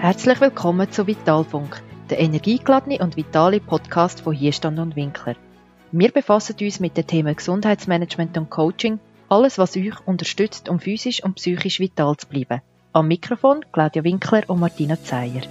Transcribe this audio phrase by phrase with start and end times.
[0.00, 5.34] Herzlich willkommen zu Vitalfunk, der energiegeladene und vitale Podcast von Hierstand und Winkler.
[5.90, 11.24] Wir befassen uns mit den Themen Gesundheitsmanagement und Coaching, alles was euch unterstützt, um physisch
[11.24, 12.62] und psychisch vital zu bleiben.
[12.92, 15.42] Am Mikrofon Claudia Winkler und Martina Zeyer.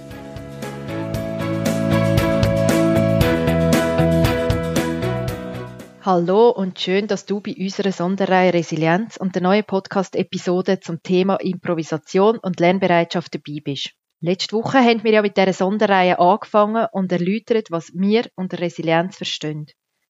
[6.00, 11.36] Hallo und schön, dass du bei unserer Sonderreihe Resilienz und der neuen Podcast-Episode zum Thema
[11.36, 13.97] Improvisation und Lernbereitschaft dabei bist.
[14.20, 19.16] Letzte Woche haben wir ja mit dieser Sonderreihe angefangen und erläutert, was wir unter Resilienz
[19.16, 19.66] verstehen.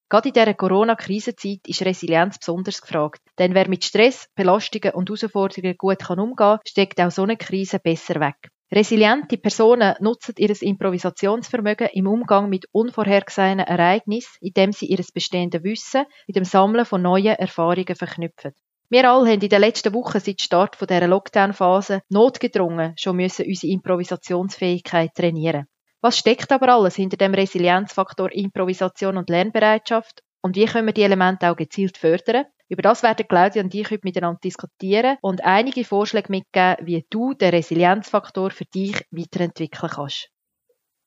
[0.08, 3.20] Gerade in dieser Corona-Krisenzeit ist Resilienz besonders gefragt.
[3.38, 7.36] Denn wer mit Stress, Belastungen und Herausforderungen gut kann umgehen kann, steckt auch so eine
[7.36, 8.36] Krise besser weg.
[8.72, 16.06] Resiliente Personen nutzen ihr Improvisationsvermögen im Umgang mit unvorhergesehenen Ereignissen, indem sie ihr bestehendes Wissen
[16.26, 18.54] mit dem Sammeln von neuen Erfahrungen verknüpfen.
[18.90, 23.44] Wir alle haben in den letzten Wochen seit Start von dieser Lockdown-Phase notgedrungen schon müssen
[23.46, 25.66] unsere Improvisationsfähigkeit trainieren.
[26.00, 31.02] Was steckt aber alles hinter dem Resilienzfaktor Improvisation und Lernbereitschaft und wie können wir die
[31.02, 32.46] Elemente auch gezielt fördern?
[32.70, 37.34] Über das werden Claudia und ich heute miteinander diskutieren und einige Vorschläge mitgeben, wie du
[37.34, 40.30] den Resilienzfaktor für dich weiterentwickeln kannst.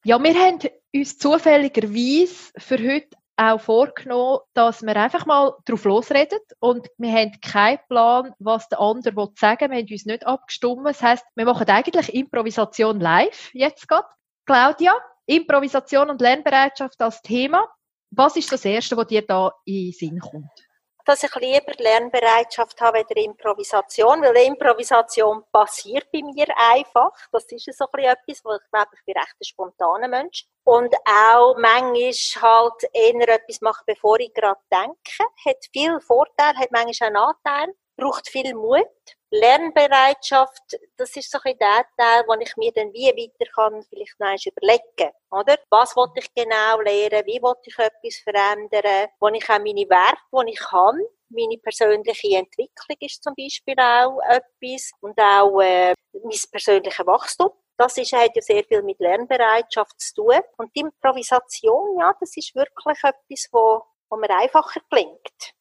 [0.04, 0.60] Ja, wir haben
[0.94, 7.40] uns zufälligerweise für heute auch vorgenommen, dass wir einfach mal drauf losreden und wir haben
[7.42, 9.78] keinen Plan, was der andere sagen will.
[9.78, 10.86] Wir haben uns nicht abgestimmt.
[10.86, 14.08] Das heisst, wir machen eigentlich Improvisation live jetzt gerade.
[14.46, 14.94] Claudia,
[15.26, 17.68] Improvisation und Lernbereitschaft als Thema.
[18.12, 20.70] Was ist das Erste, was dir da in den Sinn kommt?
[21.06, 27.12] Dass ich lieber Lernbereitschaft habe als Improvisation, weil Improvisation passiert bei mir einfach.
[27.32, 30.46] Das ist so etwas, wo ich glaube, ich bin recht ein spontaner Mensch.
[30.64, 35.24] Und auch manchmal halt eher etwas machen, bevor ich gerade denke.
[35.46, 38.88] Hat viel Vorteil, hat manchmal auch Nachteil braucht viel Mut.
[39.34, 44.20] Lernbereitschaft, das ist so ein der Teil, wo ich mir dann wie weiter kann, vielleicht
[44.20, 45.58] noch überlegen, oder?
[45.70, 47.26] Was wollte ich genau lernen?
[47.26, 49.08] Wie wollte ich etwas verändern?
[49.22, 54.20] Wo ich auch meine Werte, die ich kann, meine persönliche Entwicklung ist zum Beispiel auch
[54.28, 57.52] etwas und auch äh, mein persönliches Wachstum.
[57.78, 60.42] Das ist, hat ja sehr viel mit Lernbereitschaft zu tun.
[60.58, 65.56] Und die Improvisation, ja, das ist wirklich etwas, wo, wo mir einfacher gelingt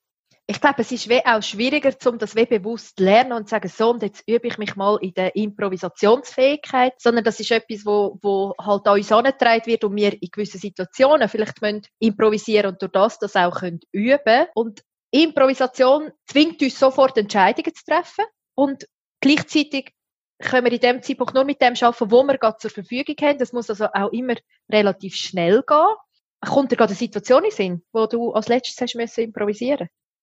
[0.51, 3.91] ich glaube, es ist auch schwieriger, um das bewusst zu lernen und zu sagen, so,
[3.91, 8.55] und jetzt übe ich mich mal in der Improvisationsfähigkeit, sondern das ist etwas, wo, wo
[8.61, 12.91] halt an uns angetragen wird und wir in gewissen Situationen vielleicht müssen improvisieren und durch
[12.91, 18.25] das das auch können üben Und Improvisation zwingt uns sofort Entscheidungen zu treffen
[18.57, 18.89] und
[19.21, 19.95] gleichzeitig
[20.41, 23.39] können wir in dem Zeitpunkt nur mit dem arbeiten, wo wir gerade zur Verfügung haben.
[23.39, 24.35] Das muss also auch immer
[24.69, 25.95] relativ schnell gehen.
[26.41, 29.33] Kommt dir gerade eine Situation in Sinn, wo du als letztes hast müssen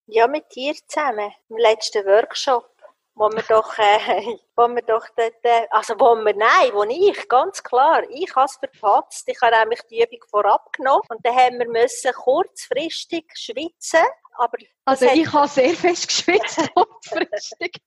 [0.07, 2.69] ja, mit dir zusammen, im letzten Workshop,
[3.15, 7.27] wo wir doch, äh, wo wir doch dort, äh, also wo wir, nein, wo ich,
[7.27, 11.35] ganz klar, ich habe es verpatzt, ich habe nämlich die Übung vorab genommen und dann
[11.35, 14.05] haben wir müssen kurzfristig schwitzen,
[14.37, 17.81] aber also ich habe sehr fest geschwitzt kurzfristig.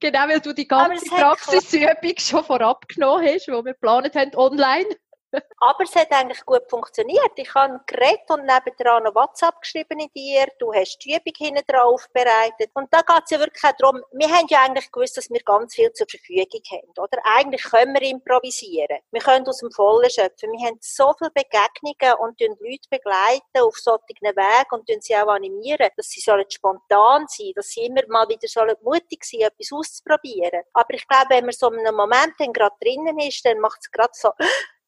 [0.00, 4.86] genau, weil du die ganze Praxisübung schon vorab genommen hast, die wir geplant haben online.
[5.60, 7.32] Aber es hat eigentlich gut funktioniert.
[7.36, 10.46] Ich habe geredet und nebendran noch WhatsApp geschrieben in dir.
[10.58, 12.70] Du hast die Übung hinten drauf bereitet.
[12.74, 15.40] Und da geht es ja wirklich auch darum, wir haben ja eigentlich gewusst, dass wir
[15.40, 17.18] ganz viel zur Verfügung haben, oder?
[17.24, 18.98] Eigentlich können wir improvisieren.
[19.10, 20.52] Wir können aus dem Vollen schöpfen.
[20.52, 25.88] Wir haben so viele Begegnungen und Leute begleiten auf solchen Wegen und sie auch animieren,
[25.96, 30.62] dass sie sollen spontan sein, dass sie immer mal wieder sollen mutig sein, etwas auszuprobieren.
[30.72, 33.80] Aber ich glaube, wenn man so in einem Moment dann gerade drinnen ist, dann macht
[33.80, 34.30] es gerade so,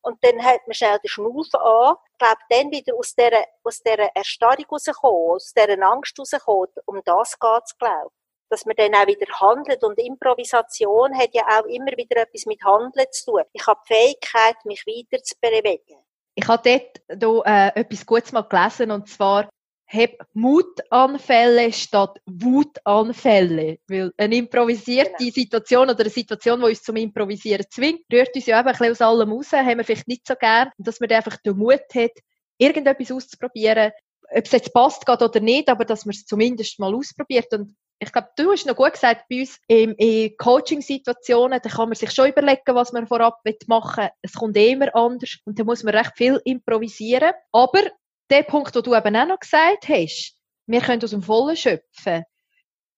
[0.03, 1.97] und dann hält man schnell den Schnaufen an.
[2.13, 7.01] Ich glaube, dann wieder aus dieser, aus dieser Erstarrung rauskommen, aus dieser Angst rauskommen, um
[7.05, 8.11] das geht es, glaube
[8.51, 9.83] dass man dann auch wieder handelt.
[9.83, 13.43] Und Improvisation hat ja auch immer wieder etwas mit Handeln zu tun.
[13.53, 16.03] Ich habe die Fähigkeit, mich weiter zu bewegen.
[16.35, 19.49] Ich habe dort äh, etwas Gutes mal gelesen, und zwar,
[19.93, 23.79] hab Mutanfälle statt Wutanfälle.
[23.89, 25.33] Weil eine improvisierte genau.
[25.33, 28.93] Situation oder eine Situation, die uns zum Improvisieren zwingt, rührt uns ja eben ein bisschen
[28.93, 30.71] aus allem raus, haben wir vielleicht nicht so gern.
[30.79, 32.13] Und dass man einfach den Mut hat,
[32.59, 33.91] irgendetwas auszuprobieren,
[34.33, 37.53] ob es jetzt passt geht oder nicht, aber dass man es zumindest mal ausprobiert.
[37.53, 41.89] Und ich glaube, du hast noch gut gesagt, bei uns in, in Coaching-Situationen, da kann
[41.89, 44.11] man sich schon überlegen, was man vorab machen will.
[44.23, 47.33] Es kommt eh immer anders und da muss man recht viel improvisieren.
[47.51, 47.83] Aber
[48.31, 50.37] der Punkt, den du eben auch noch gesagt hast,
[50.67, 52.25] wir können aus dem Vollen schöpfen.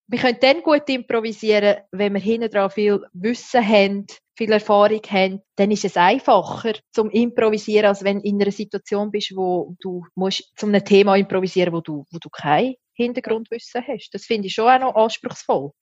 [0.09, 4.07] Wir können dann gut improvisieren, wenn wir hinten dran viel Wissen haben,
[4.37, 9.11] viel Erfahrung haben, dann ist es einfacher zum Improvisieren, als wenn du in einer Situation
[9.11, 14.11] bist, wo du musst zu einem Thema improvisieren, wo du, wo du kein Hintergrundwissen hast.
[14.13, 15.73] Das finde ich schon auch noch anspruchsvoll.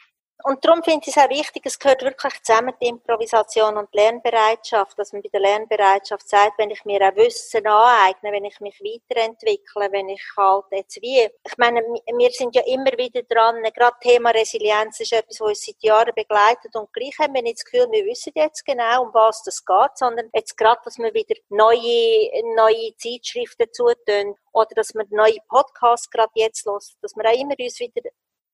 [0.44, 3.98] Und darum finde ich es auch wichtig, es gehört wirklich zusammen, die Improvisation und die
[3.98, 8.58] Lernbereitschaft, dass man bei der Lernbereitschaft sagt, wenn ich mir auch Wissen aneigne, wenn ich
[8.60, 13.62] mich weiterentwickle, wenn ich halt jetzt wie, ich meine, wir sind ja immer wieder dran,
[13.74, 17.58] gerade Thema Resilienz ist etwas, was uns seit Jahren begleitet und gleich haben wir nicht
[17.58, 21.12] das Gefühl, wir wissen jetzt genau, um was das geht, sondern jetzt gerade, dass wir
[21.12, 27.28] wieder neue, neue Zeitschriften zutun oder dass wir neue Podcasts gerade jetzt hören, dass wir
[27.28, 28.02] auch immer uns wieder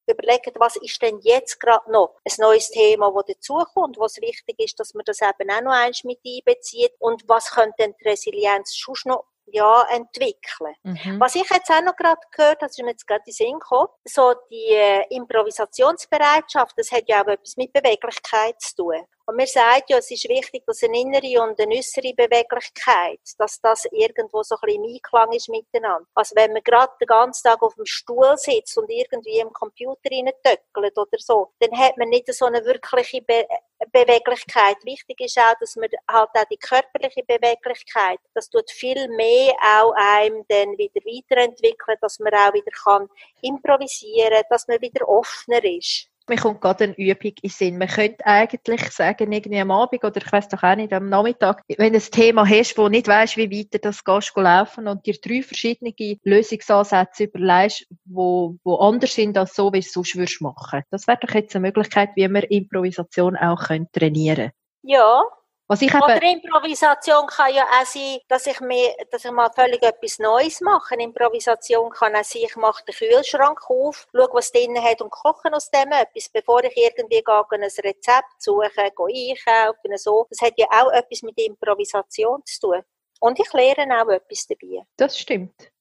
[0.07, 4.79] überlegen, was ist denn jetzt gerade noch ein neues Thema, das dazukommt, was wichtig ist,
[4.79, 8.77] dass man das eben auch noch eins mit einbezieht und was könnte denn die Resilienz
[8.77, 10.75] schon noch ja, entwickeln.
[10.83, 11.21] Mhm.
[11.21, 13.89] Was ich jetzt auch noch gerade gehört habe, ist mir jetzt gerade in Sinn gekommen,
[14.05, 19.05] so die äh, Improvisationsbereitschaft, das hat ja auch etwas mit Beweglichkeit zu tun.
[19.29, 23.61] Und mir sagt ja, es ist wichtig, dass eine innere und eine äußere Beweglichkeit, dass
[23.61, 26.07] das irgendwo so ein bisschen im Einklang ist miteinander.
[26.15, 30.11] Also wenn man gerade den ganzen Tag auf dem Stuhl sitzt und irgendwie im Computer
[30.45, 33.47] töckelt oder so, dann hat man nicht so eine wirkliche Be
[33.93, 34.77] Beweglichkeit.
[34.85, 39.93] Wichtig ist auch, dass man halt auch die körperliche Beweglichkeit, das tut viel mehr auch
[39.95, 43.09] einem dann wieder weiterentwickeln, dass man auch wieder kann
[43.43, 47.79] improvisieren, dass man wieder offener ist mir kommt gerade eine Übung in Sinn.
[47.79, 51.63] Man könnte eigentlich sagen, irgendwie am Abend oder ich weiß doch auch nicht, am Nachmittag,
[51.77, 55.15] wenn du ein Thema hast, wo nicht weißt, wie weiter das gehst, laufen und dir
[55.15, 55.95] drei verschiedene
[56.25, 60.83] Lösungsansätze überlegst, wo, wo anders sind als so, wie du es sonst würdest machen.
[60.91, 63.63] Das wäre doch jetzt eine Möglichkeit, wie man Improvisation auch
[63.93, 64.53] trainieren könnte.
[64.83, 65.23] Ja,
[65.69, 69.83] was ich Oder Improvisation kann ja auch sein, dass ich, mir, dass ich mal völlig
[69.83, 70.95] etwas Neues mache.
[70.95, 75.53] Improvisation kann auch sein, ich mache den Kühlschrank auf, schaue, was drinnen hat und koche
[75.53, 80.27] aus dem etwas, bevor ich irgendwie gehe, ein Rezept suche, gehe einkaufen, so.
[80.31, 82.83] Das hat ja auch etwas mit Improvisation zu tun.
[83.19, 84.87] Und ich lerne auch etwas dabei.
[84.97, 85.73] Das stimmt.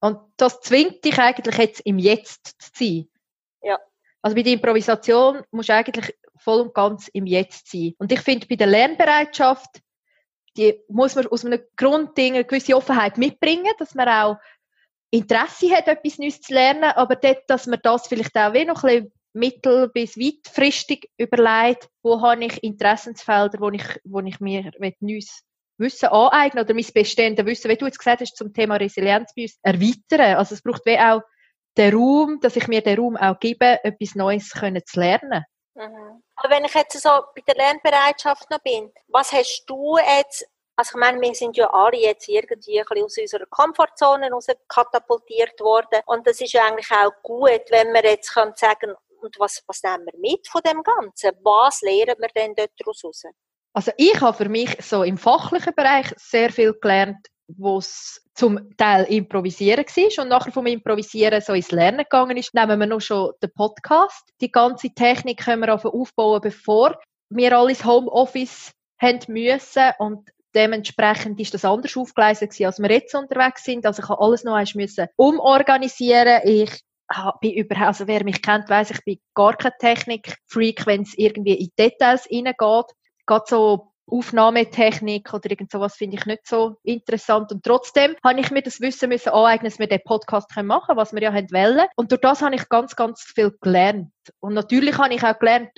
[0.00, 3.08] Und das zwingt dich eigentlich jetzt im Jetzt zu sein.
[3.62, 3.80] Ja.
[4.22, 6.14] Also bei der Improvisation musst du eigentlich
[6.44, 7.94] voll und ganz im Jetzt sein.
[7.98, 9.80] Und ich finde, bei der Lernbereitschaft,
[10.56, 14.36] die muss man aus einem Grundding eine gewisse Offenheit mitbringen, dass man auch
[15.10, 18.82] Interesse hat, etwas Neues zu lernen, aber dort, dass man das vielleicht auch wie noch
[18.84, 24.70] ein bisschen mittel- bis weitfristig überlegt, wo habe ich Interessensfelder, wo ich, wo ich mir
[25.00, 25.42] Neues
[25.76, 29.42] Wissen aneignen oder mein bestehendes Wissen, wie du jetzt gesagt hast, zum Thema Resilienz bei
[29.42, 30.36] uns erweitern.
[30.36, 31.22] Also es braucht wie auch
[31.76, 35.44] den Raum, dass ich mir den Raum auch gebe, etwas Neues können zu lernen.
[35.74, 36.22] Mhm.
[36.36, 40.46] Aber wenn ich jetzt so bei der Lernbereitschaft noch bin, was hast du jetzt,
[40.76, 44.46] also ich meine, wir sind ja alle jetzt irgendwie ein bisschen aus unserer Komfortzone raus
[44.68, 49.38] katapultiert worden und das ist ja eigentlich auch gut, wenn wir jetzt können sagen und
[49.38, 51.30] was, was nehmen wir mit von dem Ganzen?
[51.42, 53.22] Was lernen wir denn dort raus?
[53.72, 58.76] Also ich habe für mich so im fachlichen Bereich sehr viel gelernt, wo es zum
[58.76, 63.00] Teil improvisieren war und nachher vom Improvisieren so ins Lernen gegangen ist, nehmen wir noch
[63.00, 64.28] schon den Podcast.
[64.40, 66.98] Die ganze Technik können wir aufbauen, bevor
[67.30, 73.14] wir alle ins Homeoffice haben müssen und dementsprechend ist das anders aufgeleistet als wir jetzt
[73.14, 73.86] unterwegs sind.
[73.86, 76.40] Also ich habe alles noch müssen umorganisieren.
[76.44, 76.80] Ich
[77.40, 81.54] bin überhaupt, also wer mich kennt, weiß ich bin gar kein Technik-Freak, wenn es irgendwie
[81.54, 82.86] in Details reingeht.
[83.26, 87.50] Gerade so Aufnahmetechnik oder irgend sowas finde ich nicht so interessant.
[87.52, 90.98] Und trotzdem habe ich mir das Wissen müssen aneignen, dass wir den Podcast machen können,
[90.98, 91.86] was wir ja wollen.
[91.96, 94.12] Und durch das habe ich ganz, ganz viel gelernt.
[94.40, 95.70] Und natürlich habe ich auch gelernt,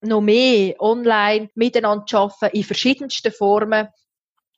[0.00, 3.88] noch mehr online miteinander zu arbeiten, in verschiedensten Formen.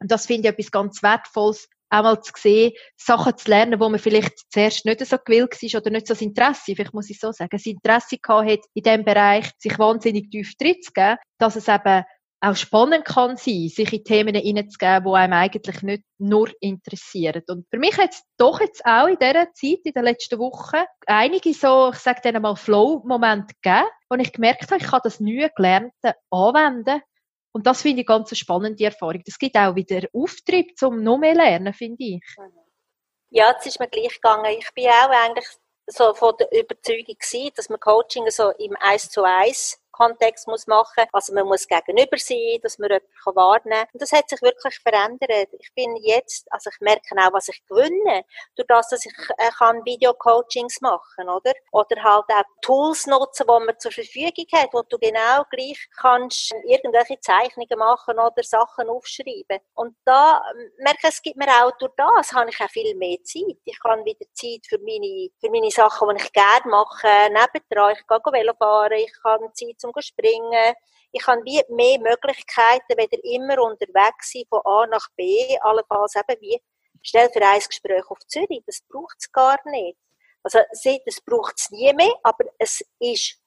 [0.00, 4.00] Und das finde ich etwas ganz Wertvolles, einmal zu sehen, Sachen zu lernen, wo man
[4.00, 7.32] vielleicht zuerst nicht so gewillt war oder nicht so das Interesse, vielleicht muss ich so
[7.32, 11.56] sagen, das Interesse gehabt hat, in diesem Bereich sich wahnsinnig tief drin zu geben, dass
[11.56, 12.04] es eben
[12.40, 17.42] auch spannend kann sein, sich in Themen hineinzugeben, die einem eigentlich nicht nur interessieren.
[17.48, 20.84] Und für mich hat es doch jetzt auch in dieser Zeit, in den letzten Wochen,
[21.06, 25.20] einige so, ich sage dann mal Flow-Momente gegeben, wo ich gemerkt habe, ich kann das
[25.20, 27.00] neue Gelernte anwenden.
[27.52, 29.22] Und das finde ich ganz eine spannende Erfahrung.
[29.24, 32.22] Das gibt auch wieder Auftrieb zum noch mehr lernen, finde ich.
[33.30, 34.56] Ja, es ist mir gleich gegangen.
[34.58, 35.46] Ich bin auch eigentlich
[35.86, 40.66] so von der Überzeugung gewesen, dass man Coaching so im Eis zu Eis Kontext muss
[40.66, 41.04] machen.
[41.12, 43.88] Also man muss gegenüber sein, dass man jemanden wahrnehmen kann.
[43.92, 45.48] Und das hat sich wirklich verändert.
[45.58, 48.24] Ich bin jetzt, also ich merke auch, was ich gewinne,
[48.56, 51.52] durch das, dass ich äh, kann Video-Coachings machen, oder?
[51.72, 56.52] Oder halt auch Tools nutzen, die man zur Verfügung hat, wo du genau gleich kannst
[56.66, 59.60] irgendwelche Zeichnungen machen oder Sachen aufschreiben.
[59.74, 62.94] Und da ähm, merke ich, es gibt mir auch durch das, habe ich auch viel
[62.96, 63.56] mehr Zeit.
[63.64, 67.94] Ich kann wieder Zeit für meine, für meine Sachen, die ich gerne mache, nebendran.
[67.94, 70.74] Ich gehe Velo fahren, ich kann Zeit zum Springen.
[71.12, 76.40] Ich habe wie mehr Möglichkeiten, wieder immer unterwegs sein von A nach B, allenfalls eben
[76.40, 76.60] wie
[77.02, 78.62] schnell für ein Gespräch auf Zürich.
[78.66, 79.98] Das braucht es gar nicht.
[80.42, 80.60] Also,
[81.04, 83.40] das braucht es nie mehr, aber es ist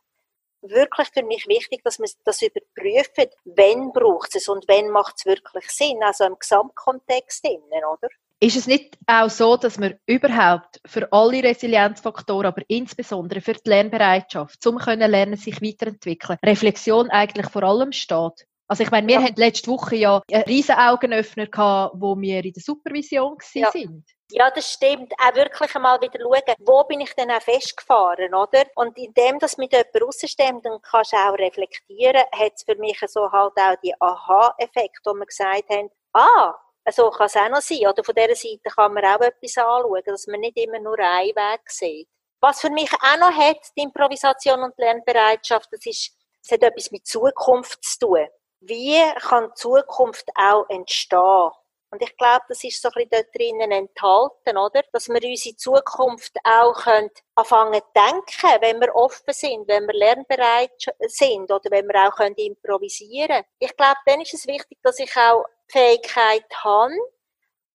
[0.62, 5.26] wirklich für mich wichtig, dass man das überprüft, wenn braucht es und wenn macht es
[5.26, 8.10] wirklich Sinn, also im Gesamtkontext innen, oder?
[8.42, 13.70] Ist es nicht auch so, dass man überhaupt für alle Resilienzfaktoren, aber insbesondere für die
[13.70, 18.48] Lernbereitschaft, zum können lernen, sich weiterentwickeln, Reflexion eigentlich vor allem steht?
[18.70, 19.24] Also ich meine, wir ja.
[19.24, 23.72] haben letzte Woche ja einen riesen Augenöffner gehabt, wo wir in der Supervision ja.
[23.72, 24.06] sind.
[24.32, 25.12] Ja, das stimmt.
[25.18, 28.64] Auch wirklich einmal wieder schauen, wo bin ich denn auch festgefahren, oder?
[28.76, 33.00] Und indem das mit jemandem rausstemmt, dann kannst du auch reflektieren, hat es für mich
[33.08, 36.54] so halt auch die Aha-Effekt, wo wir gesagt haben, ah,
[36.92, 37.88] so kann es auch noch sein.
[37.88, 41.30] Oder von dieser Seite kann man auch etwas anschauen, dass man nicht immer nur einen
[41.36, 42.08] Weg sieht.
[42.40, 46.62] Was für mich auch noch hat, die Improvisation und die Lernbereitschaft, das ist, es hat
[46.62, 48.28] etwas mit Zukunft zu tun.
[48.62, 51.50] Wie kann Zukunft auch entstehen?
[51.92, 54.84] Und ich glaube, das ist so ein bisschen dort drinnen enthalten, oder?
[54.92, 59.94] Dass wir unsere Zukunft auch können anfangen zu denken, wenn wir offen sind, wenn wir
[59.94, 60.72] lernbereit
[61.08, 63.46] sind oder wenn wir auch können improvisieren können.
[63.60, 66.94] Ich glaube, dann ist es wichtig, dass ich auch die Fähigkeit habe,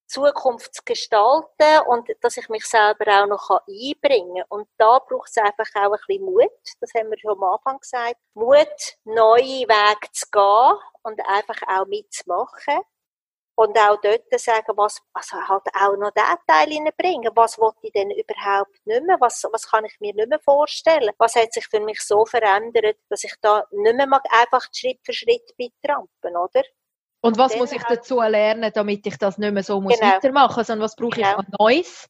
[0.06, 4.46] Zukunft zu gestalten und dass ich mich selber auch noch einbringen kann.
[4.48, 7.78] Und da braucht es einfach auch ein bisschen Mut, das haben wir schon am Anfang
[7.78, 12.80] gesagt, Mut, neue Wege zu gehen und einfach auch mitzumachen.
[13.56, 17.30] Und auch dort sagen, was, also halt auch noch diesen Teil hineinbringen.
[17.36, 19.16] Was wollte ich denn überhaupt nicht mehr?
[19.20, 21.12] Was, was kann ich mir nicht mehr vorstellen?
[21.18, 25.12] Was hat sich für mich so verändert, dass ich da nicht mehr einfach Schritt für
[25.12, 26.62] Schritt betrampen, oder?
[27.20, 30.12] Und was muss ich dazu lernen, damit ich das nicht mehr so muss genau.
[30.12, 31.30] weitermachen muss, sondern was brauche genau.
[31.30, 32.06] ich an Neues,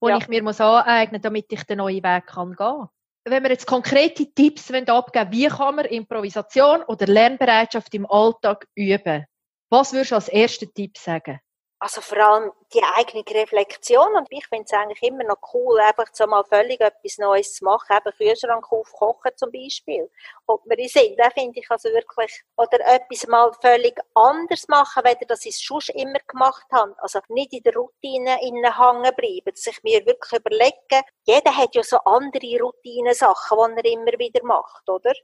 [0.00, 0.16] wo ja.
[0.16, 2.88] ich mir muss aneignen muss, damit ich den neuen Weg kann gehen
[3.24, 9.26] Wenn wir jetzt konkrete Tipps abgeben wie kann man Improvisation oder Lernbereitschaft im Alltag üben?
[9.76, 11.40] Was würdest du als ersten Tipp sagen?
[11.80, 16.06] Also vor allem die eigene Reflexion und ich finde es eigentlich immer noch cool, einfach
[16.12, 20.08] so mal völlig etwas Neues zu machen, eben Kühlschrank aufkochen zum Beispiel.
[20.46, 25.02] Ob wir in Sinn, da finde ich also wirklich, oder etwas mal völlig anders machen,
[25.04, 26.94] weder dass ich schon immer gemacht habe.
[26.98, 31.74] Also nicht in der Routine innen hängen bleiben, dass ich mir wirklich überlege, jeder hat
[31.74, 35.14] ja so andere Routine-Sachen, die er immer wieder macht, oder?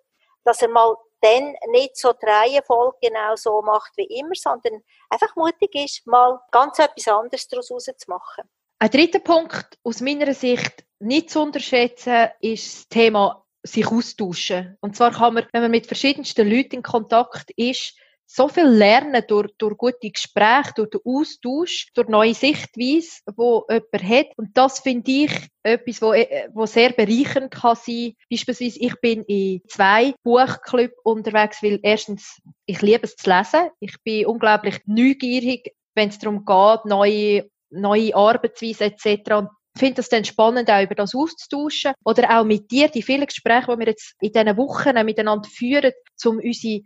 [0.42, 5.34] Dass er mal dann nicht so die Reihenfolge genau so macht wie immer, sondern einfach
[5.36, 8.48] mutig ist, mal ganz etwas anderes daraus zu machen.
[8.78, 14.76] Ein dritter Punkt aus meiner Sicht nicht zu unterschätzen ist das Thema sich austauschen.
[14.80, 17.94] Und zwar kann man, wenn man mit verschiedensten Leuten in Kontakt ist,
[18.32, 24.08] so viel lernen durch, durch gute Gespräche, durch den Austausch, durch neue Sichtweise, wo jemand
[24.08, 24.38] hat.
[24.38, 25.32] Und das finde ich
[25.64, 28.12] etwas, wo, äh, wo sehr bereichernd kann sein.
[28.30, 33.70] Beispielsweise, ich bin in zwei Buchclubs unterwegs, weil erstens, ich liebe es zu lesen.
[33.80, 39.32] Ich bin unglaublich neugierig, wenn es darum geht, neue, neue Arbeitsweisen etc.
[39.32, 41.94] Und finde das dann spannend, auch über das auszutauschen.
[42.04, 45.92] Oder auch mit dir, die vielen Gespräche, die wir jetzt in diesen Wochen miteinander führen,
[46.24, 46.82] um unsere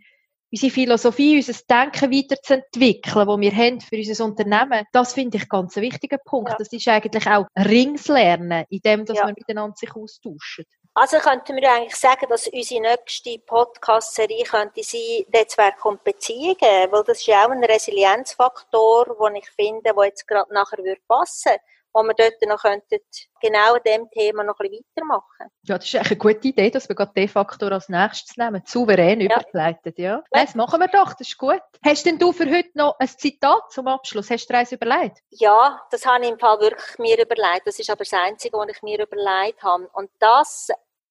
[0.55, 5.75] unsere Philosophie, unser Denken weiterzuentwickeln, das wir haben für unser Unternehmen, das finde ich ganz
[5.75, 6.51] ein wichtiger Punkt.
[6.51, 6.55] Ja.
[6.57, 9.27] Das ist eigentlich auch Ringslernen, in dem, dass ja.
[9.27, 10.65] wir miteinander sich austauschen.
[10.93, 17.03] Also könnten wir eigentlich sagen, dass unsere nächste Podcast-Serie könnte sein Netzwerk und Beziehungen, weil
[17.03, 21.59] das ist ja auch ein Resilienzfaktor, den ich finde, der jetzt gerade nachher passen würde
[21.95, 22.99] wo wir dort noch könnten,
[23.41, 26.89] genau an diesem Thema noch ein bisschen weitermachen Ja, das ist eine gute Idee, dass
[26.89, 28.61] wir gerade den Faktor als nächstes nehmen.
[28.65, 29.27] Souverän ja.
[29.27, 30.21] übergeleitet, ja.
[30.31, 31.61] Nein, das machen wir doch, das ist gut.
[31.85, 34.29] Hast denn du für heute noch ein Zitat zum Abschluss?
[34.29, 35.19] Hast du dir eins überlegt?
[35.29, 37.65] Ja, das habe ich im Fall wirklich mir überlegt.
[37.65, 39.87] Das ist aber das Einzige, was ich mir überlegt habe.
[39.93, 40.67] Und das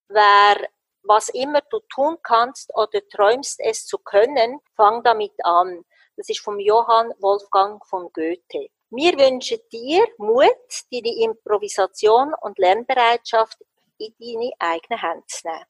[0.08, 0.68] wäre
[1.06, 5.84] was immer du tun kannst oder träumst es zu können, fang damit an.
[6.16, 8.68] Das ist vom Johann Wolfgang von Goethe.
[8.96, 13.58] Wir wünschen dir Mut, deine Improvisation und Lernbereitschaft
[13.98, 15.64] in deine eigenen Hände zu nehmen.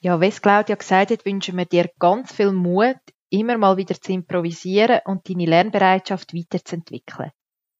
[0.00, 2.98] Ja, wie es Claudia gesagt hat, wünschen wir dir ganz viel Mut,
[3.30, 7.30] immer mal wieder zu improvisieren und deine Lernbereitschaft weiterzuentwickeln.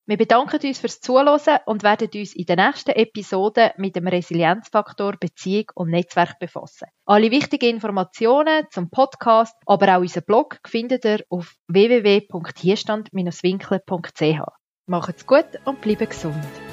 [0.08, 5.16] Wir bedanken uns fürs Zuhören und werden uns in der nächsten Episode mit dem Resilienzfaktor
[5.20, 6.88] Beziehung und Netzwerk befassen.
[7.04, 14.40] Alle wichtigen Informationen zum Podcast, aber auch unseren Blog findet ihr auf www.hierstand-winkler.ch.
[14.86, 16.67] Macht's gut und bleibt gesund.